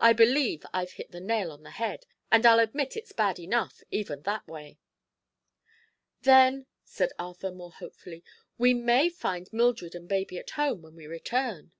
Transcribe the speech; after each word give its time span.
I 0.00 0.14
believe 0.14 0.64
I've 0.72 0.92
hit 0.92 1.10
the 1.10 1.20
nail 1.20 1.52
on 1.52 1.62
the 1.62 1.72
head, 1.72 2.06
and 2.32 2.46
I'll 2.46 2.60
admit 2.60 2.96
it's 2.96 3.12
bad 3.12 3.38
enough, 3.38 3.82
even 3.90 4.22
that 4.22 4.48
way." 4.48 4.78
"Then," 6.22 6.64
said 6.82 7.12
Arthur, 7.18 7.50
more 7.52 7.72
hopefully, 7.72 8.24
"we 8.56 8.72
may 8.72 9.10
find 9.10 9.52
Mildred 9.52 9.94
and 9.94 10.08
baby 10.08 10.38
at 10.38 10.48
home, 10.56 10.80
when 10.80 10.96
we 10.96 11.06
return." 11.06 11.72